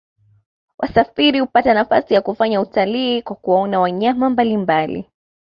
[0.77, 5.09] wasafiri hupata nafasi ya kufanya utalii kwa kuwaona wanyama mbalimbali